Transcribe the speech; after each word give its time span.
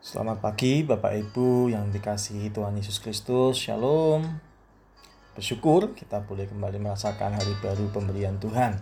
Selamat 0.00 0.40
pagi 0.40 0.80
Bapak 0.80 1.12
Ibu 1.12 1.68
yang 1.76 1.92
dikasihi 1.92 2.48
Tuhan 2.56 2.72
Yesus 2.72 3.04
Kristus. 3.04 3.60
Shalom. 3.60 4.24
Bersyukur 5.36 5.92
kita 5.92 6.24
boleh 6.24 6.48
kembali 6.48 6.80
merasakan 6.80 7.36
hari 7.36 7.52
baru 7.60 7.92
pemberian 7.92 8.40
Tuhan. 8.40 8.80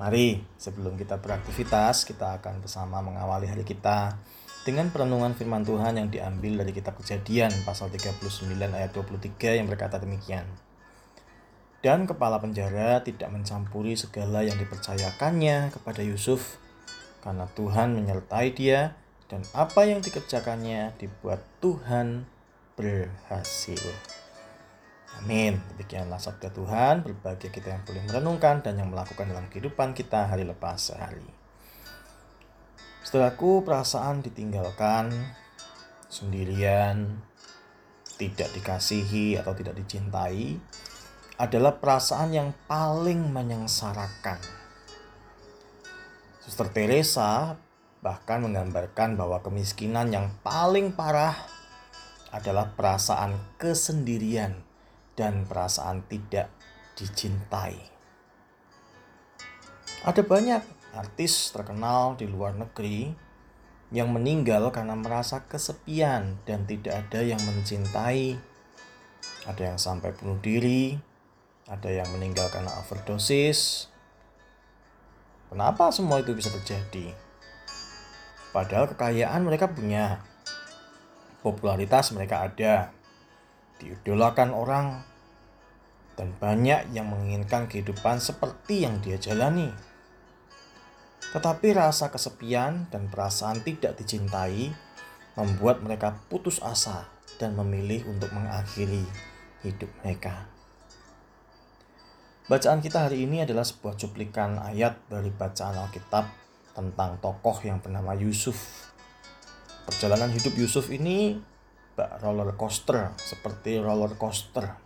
Mari 0.00 0.40
sebelum 0.56 0.96
kita 0.96 1.20
beraktivitas 1.20 2.08
kita 2.08 2.40
akan 2.40 2.64
bersama 2.64 3.04
mengawali 3.04 3.44
hari 3.44 3.60
kita 3.60 4.16
dengan 4.64 4.88
perenungan 4.88 5.36
firman 5.36 5.68
Tuhan 5.68 6.00
yang 6.00 6.08
diambil 6.08 6.64
dari 6.64 6.72
kitab 6.72 6.96
Kejadian 6.96 7.52
pasal 7.68 7.92
39 7.92 8.24
ayat 8.72 8.96
23 8.96 9.60
yang 9.60 9.68
berkata 9.68 10.00
demikian. 10.00 10.48
Dan 11.84 12.08
kepala 12.08 12.40
penjara 12.40 13.04
tidak 13.04 13.28
mencampuri 13.28 13.92
segala 14.00 14.40
yang 14.40 14.56
dipercayakannya 14.56 15.76
kepada 15.76 16.00
Yusuf 16.00 16.56
karena 17.20 17.44
Tuhan 17.52 17.92
menyertai 17.92 18.56
dia 18.56 18.96
dan 19.26 19.42
apa 19.54 19.86
yang 19.86 19.98
dikerjakannya 19.98 20.94
dibuat 20.98 21.42
Tuhan 21.58 22.26
berhasil. 22.78 23.82
Amin. 25.18 25.58
Demikianlah 25.74 26.20
sabda 26.20 26.52
Tuhan. 26.52 27.02
Berbahagia 27.02 27.50
kita 27.50 27.72
yang 27.72 27.82
boleh 27.82 28.02
merenungkan 28.04 28.60
dan 28.60 28.76
yang 28.78 28.92
melakukan 28.92 29.26
dalam 29.26 29.48
kehidupan 29.48 29.96
kita 29.96 30.28
hari 30.28 30.44
lepas 30.44 30.92
sehari. 30.92 31.26
Setelahku 33.00 33.62
perasaan 33.62 34.20
ditinggalkan, 34.20 35.14
sendirian, 36.10 37.22
tidak 38.20 38.50
dikasihi 38.56 39.38
atau 39.40 39.54
tidak 39.54 39.78
dicintai 39.78 40.58
adalah 41.36 41.76
perasaan 41.76 42.32
yang 42.32 42.50
paling 42.64 43.30
menyengsarakan. 43.30 44.40
Suster 46.40 46.70
Teresa 46.72 47.58
bahkan 48.06 48.38
menggambarkan 48.46 49.18
bahwa 49.18 49.42
kemiskinan 49.42 50.14
yang 50.14 50.30
paling 50.46 50.94
parah 50.94 51.34
adalah 52.30 52.70
perasaan 52.78 53.34
kesendirian 53.58 54.62
dan 55.18 55.42
perasaan 55.42 56.06
tidak 56.06 56.46
dicintai. 56.94 57.74
Ada 60.06 60.22
banyak 60.22 60.62
artis 60.94 61.50
terkenal 61.50 62.14
di 62.14 62.30
luar 62.30 62.54
negeri 62.54 63.10
yang 63.90 64.14
meninggal 64.14 64.70
karena 64.70 64.94
merasa 64.94 65.42
kesepian 65.50 66.38
dan 66.46 66.62
tidak 66.62 67.10
ada 67.10 67.26
yang 67.26 67.42
mencintai. 67.42 68.38
Ada 69.50 69.74
yang 69.74 69.78
sampai 69.82 70.14
bunuh 70.14 70.38
diri, 70.38 70.94
ada 71.66 71.90
yang 71.90 72.06
meninggal 72.14 72.46
karena 72.54 72.70
overdosis. 72.78 73.90
Kenapa 75.50 75.90
semua 75.90 76.22
itu 76.22 76.34
bisa 76.38 76.54
terjadi? 76.54 77.25
Padahal 78.56 78.88
kekayaan 78.88 79.44
mereka 79.44 79.68
punya. 79.68 80.24
Popularitas 81.44 82.08
mereka 82.16 82.48
ada. 82.48 82.88
Diidolakan 83.76 84.56
orang. 84.56 85.04
Dan 86.16 86.32
banyak 86.40 86.88
yang 86.96 87.12
menginginkan 87.12 87.68
kehidupan 87.68 88.16
seperti 88.16 88.88
yang 88.88 89.04
dia 89.04 89.20
jalani. 89.20 89.68
Tetapi 91.36 91.76
rasa 91.76 92.08
kesepian 92.08 92.88
dan 92.88 93.12
perasaan 93.12 93.60
tidak 93.60 94.00
dicintai 94.00 94.72
membuat 95.36 95.84
mereka 95.84 96.16
putus 96.32 96.56
asa 96.64 97.12
dan 97.36 97.52
memilih 97.60 98.08
untuk 98.08 98.32
mengakhiri 98.32 99.04
hidup 99.68 99.92
mereka. 100.00 100.48
Bacaan 102.48 102.80
kita 102.80 103.04
hari 103.04 103.28
ini 103.28 103.44
adalah 103.44 103.68
sebuah 103.68 104.00
cuplikan 104.00 104.56
ayat 104.56 104.96
dari 105.12 105.28
bacaan 105.28 105.76
Alkitab 105.76 106.45
tentang 106.76 107.16
tokoh 107.24 107.56
yang 107.64 107.80
bernama 107.80 108.12
Yusuf. 108.12 108.92
Perjalanan 109.88 110.28
hidup 110.28 110.52
Yusuf 110.60 110.92
ini 110.92 111.40
bak 111.96 112.20
roller 112.20 112.52
coaster, 112.52 113.16
seperti 113.16 113.80
roller 113.80 114.12
coaster. 114.20 114.76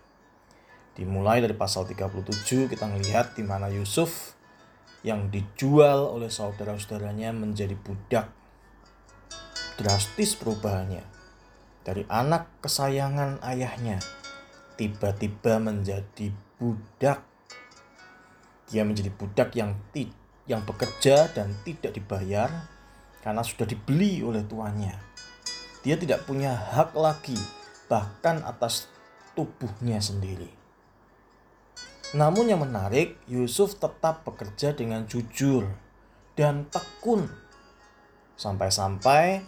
Dimulai 0.95 1.43
dari 1.43 1.59
pasal 1.59 1.91
37 1.91 2.71
kita 2.71 2.87
melihat 2.87 3.35
di 3.35 3.43
mana 3.43 3.67
Yusuf 3.67 4.39
yang 5.03 5.35
dijual 5.35 6.07
oleh 6.07 6.31
saudara-saudaranya 6.31 7.35
menjadi 7.35 7.75
budak. 7.75 8.31
Drastis 9.75 10.39
perubahannya. 10.39 11.03
Dari 11.83 12.05
anak 12.07 12.61
kesayangan 12.63 13.41
ayahnya 13.43 13.99
tiba-tiba 14.77 15.59
menjadi 15.59 16.31
budak. 16.61 17.25
Dia 18.71 18.87
menjadi 18.87 19.11
budak 19.11 19.57
yang 19.57 19.75
tidak 19.91 20.20
yang 20.51 20.67
bekerja 20.67 21.31
dan 21.31 21.55
tidak 21.63 21.95
dibayar 21.95 22.51
karena 23.23 23.47
sudah 23.47 23.71
dibeli 23.71 24.19
oleh 24.27 24.43
tuannya. 24.43 24.99
Dia 25.87 25.95
tidak 25.95 26.27
punya 26.27 26.51
hak 26.51 26.93
lagi, 26.99 27.39
bahkan 27.87 28.43
atas 28.43 28.91
tubuhnya 29.39 30.03
sendiri. 30.03 30.51
Namun 32.11 32.51
yang 32.51 32.67
menarik, 32.67 33.15
Yusuf 33.31 33.79
tetap 33.79 34.27
bekerja 34.27 34.75
dengan 34.75 35.07
jujur 35.07 35.71
dan 36.35 36.67
tekun. 36.67 37.31
Sampai-sampai 38.35 39.47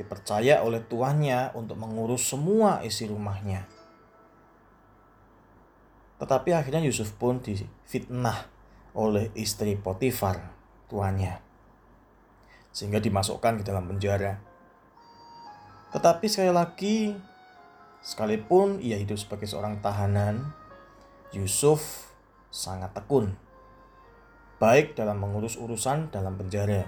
dipercaya 0.00 0.64
oleh 0.64 0.80
tuannya 0.80 1.52
untuk 1.52 1.76
mengurus 1.76 2.24
semua 2.24 2.80
isi 2.80 3.04
rumahnya. 3.04 3.68
Tetapi 6.16 6.56
akhirnya 6.56 6.80
Yusuf 6.80 7.12
pun 7.20 7.44
difitnah 7.44 8.59
oleh 8.94 9.30
istri 9.38 9.78
Potifar, 9.78 10.50
tuannya. 10.90 11.38
Sehingga 12.70 12.98
dimasukkan 13.02 13.60
ke 13.60 13.64
dalam 13.66 13.86
penjara. 13.86 14.38
Tetapi 15.90 16.26
sekali 16.30 16.52
lagi, 16.54 16.98
sekalipun 18.02 18.78
ia 18.78 18.98
hidup 18.98 19.18
sebagai 19.18 19.50
seorang 19.50 19.82
tahanan, 19.82 20.54
Yusuf 21.34 22.10
sangat 22.50 22.94
tekun. 22.94 23.34
Baik 24.62 24.94
dalam 24.94 25.18
mengurus 25.18 25.58
urusan 25.58 26.10
dalam 26.14 26.38
penjara. 26.38 26.86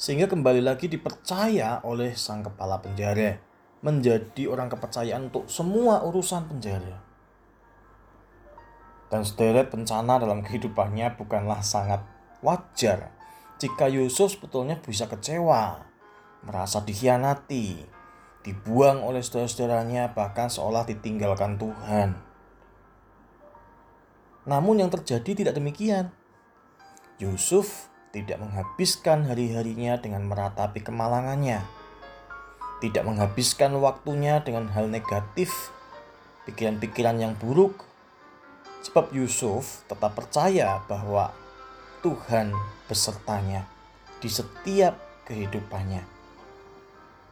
Sehingga 0.00 0.28
kembali 0.28 0.64
lagi 0.64 0.88
dipercaya 0.88 1.84
oleh 1.84 2.16
sang 2.16 2.40
kepala 2.40 2.80
penjara 2.80 3.36
menjadi 3.80 4.48
orang 4.48 4.68
kepercayaan 4.68 5.28
untuk 5.32 5.48
semua 5.48 6.04
urusan 6.04 6.48
penjara 6.48 7.09
dan 9.10 9.26
sederet 9.26 9.74
bencana 9.74 10.22
dalam 10.22 10.46
kehidupannya 10.46 11.18
bukanlah 11.18 11.60
sangat 11.60 12.00
wajar 12.40 13.20
jika 13.60 13.92
Yusuf 13.92 14.40
sebetulnya 14.40 14.80
bisa 14.80 15.04
kecewa, 15.04 15.84
merasa 16.48 16.80
dikhianati, 16.80 17.84
dibuang 18.40 19.04
oleh 19.04 19.20
saudara-saudaranya 19.20 20.16
bahkan 20.16 20.48
seolah 20.48 20.88
ditinggalkan 20.88 21.60
Tuhan. 21.60 22.16
Namun 24.48 24.80
yang 24.80 24.88
terjadi 24.88 25.44
tidak 25.44 25.60
demikian. 25.60 26.08
Yusuf 27.20 27.92
tidak 28.16 28.40
menghabiskan 28.40 29.28
hari-harinya 29.28 30.00
dengan 30.00 30.24
meratapi 30.24 30.80
kemalangannya. 30.80 31.60
Tidak 32.80 33.04
menghabiskan 33.04 33.76
waktunya 33.76 34.40
dengan 34.40 34.72
hal 34.72 34.88
negatif, 34.88 35.68
pikiran-pikiran 36.48 37.20
yang 37.20 37.36
buruk, 37.36 37.84
Sebab 38.80 39.12
Yusuf 39.12 39.84
tetap 39.86 40.16
percaya 40.16 40.80
bahwa 40.88 41.30
Tuhan 42.00 42.56
besertanya 42.88 43.68
di 44.24 44.28
setiap 44.32 44.96
kehidupannya. 45.28 46.04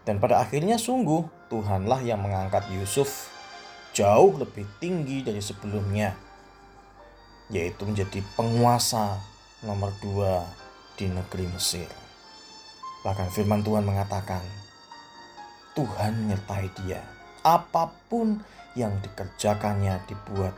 Dan 0.04 0.20
pada 0.20 0.40
akhirnya 0.44 0.76
sungguh 0.76 1.24
Tuhanlah 1.48 2.04
yang 2.04 2.20
mengangkat 2.20 2.68
Yusuf 2.72 3.32
jauh 3.96 4.36
lebih 4.36 4.68
tinggi 4.80 5.24
dari 5.24 5.40
sebelumnya, 5.40 6.12
yaitu 7.48 7.88
menjadi 7.88 8.20
penguasa 8.36 9.16
nomor 9.64 9.92
dua 10.04 10.44
di 11.00 11.08
negeri 11.08 11.48
Mesir. 11.48 11.88
Bahkan 13.02 13.32
firman 13.32 13.64
Tuhan 13.64 13.88
mengatakan, 13.88 14.44
Tuhan 15.72 16.26
menyertai 16.26 16.68
dia. 16.84 17.00
Apa 17.40 17.88
pun 18.10 18.42
yang 18.76 18.92
dikerjakannya 19.00 20.04
dibuat 20.10 20.52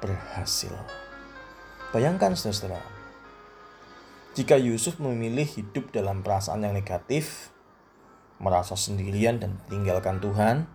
berhasil. 0.00 0.74
Bayangkan 1.90 2.36
saudara, 2.36 2.80
jika 4.36 4.54
Yusuf 4.54 5.02
memilih 5.02 5.46
hidup 5.46 5.90
dalam 5.90 6.22
perasaan 6.22 6.62
yang 6.62 6.76
negatif, 6.76 7.50
merasa 8.38 8.78
sendirian 8.78 9.42
dan 9.42 9.58
tinggalkan 9.66 10.22
Tuhan, 10.22 10.70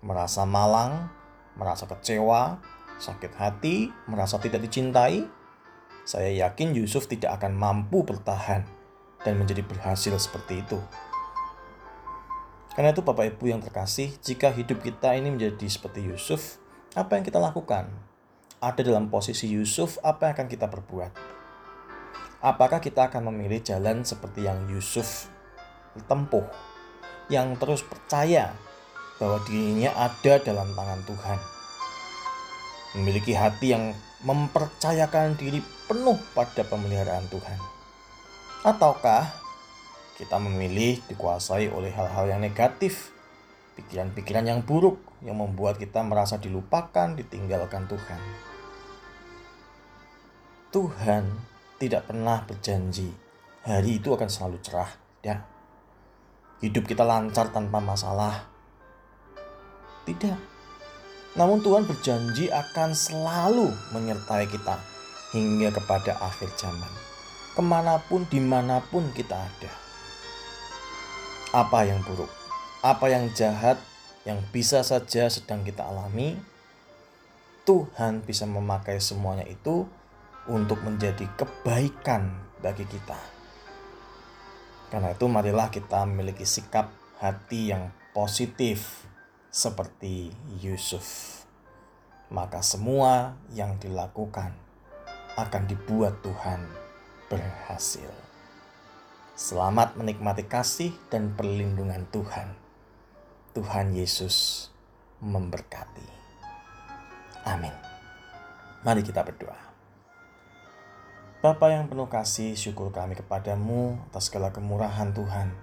merasa 0.00 0.48
malang, 0.48 1.12
merasa 1.58 1.84
kecewa, 1.84 2.62
sakit 2.96 3.32
hati, 3.36 3.92
merasa 4.08 4.40
tidak 4.40 4.64
dicintai, 4.64 5.26
saya 6.04 6.48
yakin 6.48 6.76
Yusuf 6.76 7.08
tidak 7.08 7.40
akan 7.40 7.56
mampu 7.56 8.04
bertahan 8.04 8.64
dan 9.24 9.34
menjadi 9.40 9.64
berhasil 9.64 10.12
seperti 10.20 10.64
itu. 10.64 10.80
Karena 12.74 12.90
itu 12.90 13.06
Bapak 13.06 13.36
Ibu 13.36 13.54
yang 13.54 13.62
terkasih, 13.62 14.16
jika 14.20 14.50
hidup 14.50 14.82
kita 14.82 15.14
ini 15.14 15.30
menjadi 15.30 15.64
seperti 15.64 16.04
Yusuf, 16.04 16.58
apa 16.98 17.16
yang 17.16 17.24
kita 17.24 17.38
lakukan? 17.38 18.13
Ada 18.60 18.80
dalam 18.82 19.10
posisi 19.10 19.50
Yusuf, 19.50 19.98
apa 20.02 20.30
yang 20.30 20.34
akan 20.38 20.48
kita 20.50 20.66
perbuat? 20.68 21.12
Apakah 22.44 22.82
kita 22.82 23.08
akan 23.08 23.32
memilih 23.32 23.64
jalan 23.64 24.04
seperti 24.04 24.44
yang 24.44 24.68
Yusuf 24.68 25.32
tempuh, 26.04 26.44
yang 27.30 27.56
terus 27.56 27.80
percaya 27.86 28.52
bahwa 29.18 29.38
dirinya 29.46 29.94
ada 29.94 30.42
dalam 30.42 30.74
tangan 30.74 31.00
Tuhan. 31.06 31.38
Memiliki 32.98 33.34
hati 33.34 33.74
yang 33.74 33.94
mempercayakan 34.22 35.38
diri 35.38 35.62
penuh 35.86 36.18
pada 36.34 36.62
pemeliharaan 36.66 37.26
Tuhan. 37.30 37.58
Ataukah 38.64 39.28
kita 40.14 40.38
memilih 40.38 41.02
dikuasai 41.10 41.70
oleh 41.70 41.90
hal-hal 41.90 42.30
yang 42.30 42.40
negatif, 42.42 43.10
pikiran-pikiran 43.78 44.46
yang 44.46 44.60
buruk 44.62 44.98
yang 45.24 45.40
membuat 45.40 45.80
kita 45.80 46.04
merasa 46.04 46.36
dilupakan, 46.36 47.16
ditinggalkan 47.16 47.88
Tuhan. 47.88 48.20
Tuhan 50.68 51.24
tidak 51.80 52.12
pernah 52.12 52.44
berjanji 52.44 53.08
hari 53.64 53.96
itu 53.98 54.12
akan 54.12 54.28
selalu 54.28 54.60
cerah, 54.60 54.92
ya. 55.24 55.40
Hidup 56.60 56.84
kita 56.84 57.02
lancar 57.02 57.48
tanpa 57.50 57.80
masalah. 57.80 58.44
Tidak. 60.04 60.38
Namun 61.34 61.64
Tuhan 61.64 61.88
berjanji 61.88 62.52
akan 62.52 62.92
selalu 62.92 63.72
menyertai 63.96 64.46
kita 64.46 64.78
hingga 65.34 65.72
kepada 65.74 66.20
akhir 66.20 66.52
zaman. 66.54 66.92
Ke 67.56 67.62
mana 67.64 67.98
pun, 67.98 68.28
di 68.28 68.38
mana 68.38 68.84
pun 68.84 69.08
kita 69.16 69.34
ada. 69.34 69.72
Apa 71.54 71.86
yang 71.86 72.02
buruk, 72.04 72.30
apa 72.82 73.06
yang 73.10 73.30
jahat, 73.34 73.78
yang 74.24 74.40
bisa 74.52 74.80
saja 74.80 75.28
sedang 75.28 75.64
kita 75.64 75.84
alami, 75.84 76.40
Tuhan 77.64 78.24
bisa 78.24 78.44
memakai 78.48 79.00
semuanya 79.00 79.44
itu 79.44 79.88
untuk 80.48 80.80
menjadi 80.84 81.24
kebaikan 81.36 82.32
bagi 82.60 82.84
kita. 82.88 83.16
Karena 84.92 85.12
itu 85.12 85.24
marilah 85.28 85.68
kita 85.72 86.04
memiliki 86.04 86.44
sikap 86.44 86.92
hati 87.20 87.72
yang 87.72 87.92
positif 88.12 89.04
seperti 89.48 90.32
Yusuf. 90.60 91.40
Maka 92.32 92.64
semua 92.64 93.36
yang 93.52 93.76
dilakukan 93.80 94.56
akan 95.36 95.62
dibuat 95.68 96.20
Tuhan 96.24 96.64
berhasil. 97.28 98.12
Selamat 99.34 99.98
menikmati 99.98 100.46
kasih 100.46 100.94
dan 101.10 101.34
perlindungan 101.34 102.06
Tuhan. 102.14 102.63
Tuhan 103.54 103.94
Yesus 103.94 104.66
memberkati. 105.22 106.02
Amin. 107.46 107.70
Mari 108.82 109.06
kita 109.06 109.22
berdoa. 109.22 109.54
Bapa 111.38 111.70
yang 111.70 111.86
penuh 111.86 112.10
kasih, 112.10 112.58
syukur 112.58 112.90
kami 112.90 113.14
kepadamu 113.14 113.94
atas 114.10 114.26
segala 114.26 114.50
kemurahan 114.50 115.14
Tuhan 115.14 115.54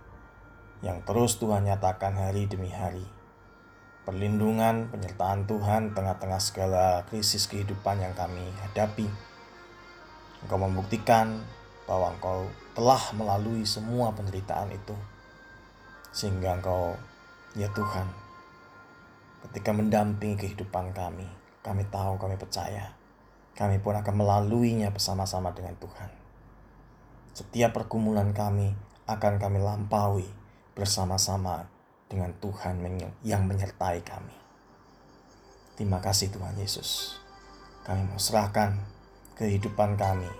yang 0.79 1.03
terus 1.03 1.35
Tuhan 1.35 1.67
nyatakan 1.67 2.15
hari 2.15 2.47
demi 2.47 2.71
hari. 2.71 3.03
Perlindungan, 4.07 4.87
penyertaan 4.87 5.43
Tuhan 5.51 5.91
tengah-tengah 5.91 6.39
segala 6.39 7.03
krisis 7.11 7.43
kehidupan 7.51 7.99
yang 7.99 8.15
kami 8.15 8.55
hadapi. 8.71 9.11
Engkau 10.47 10.63
membuktikan 10.63 11.43
bahwa 11.83 12.15
Engkau 12.15 12.47
telah 12.71 13.03
melalui 13.19 13.67
semua 13.67 14.15
penderitaan 14.15 14.71
itu, 14.71 14.95
sehingga 16.15 16.55
Engkau 16.55 16.95
Ya 17.51 17.67
Tuhan, 17.75 18.07
ketika 19.43 19.75
mendampingi 19.75 20.39
kehidupan 20.39 20.95
kami, 20.95 21.27
kami 21.59 21.83
tahu, 21.91 22.15
kami 22.15 22.39
percaya, 22.39 22.95
kami 23.59 23.75
pun 23.83 23.91
akan 23.91 24.15
melaluinya 24.23 24.87
bersama-sama 24.87 25.51
dengan 25.51 25.75
Tuhan. 25.75 26.07
Setiap 27.35 27.75
pergumulan 27.75 28.31
kami 28.31 28.71
akan 29.03 29.35
kami 29.35 29.59
lampaui 29.59 30.23
bersama-sama 30.79 31.67
dengan 32.07 32.31
Tuhan 32.39 32.79
yang 33.27 33.43
menyertai 33.43 33.99
kami. 33.99 34.35
Terima 35.75 35.99
kasih 35.99 36.31
Tuhan 36.31 36.55
Yesus. 36.55 37.19
Kami 37.83 38.07
mau 38.07 38.15
serahkan 38.15 38.79
kehidupan 39.35 39.99
kami 39.99 40.31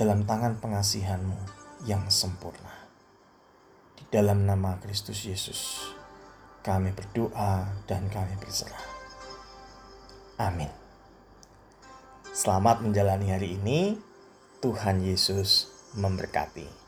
dalam 0.00 0.24
tangan 0.24 0.56
pengasihanmu 0.56 1.36
yang 1.84 2.08
sempurna. 2.08 2.71
Dalam 4.10 4.48
nama 4.48 4.80
Kristus 4.82 5.22
Yesus, 5.22 5.78
kami 6.66 6.90
berdoa 6.90 7.70
dan 7.86 8.10
kami 8.10 8.34
berserah. 8.42 8.86
Amin. 10.42 10.72
Selamat 12.34 12.82
menjalani 12.82 13.30
hari 13.30 13.54
ini. 13.60 13.94
Tuhan 14.58 15.04
Yesus 15.04 15.70
memberkati. 15.94 16.81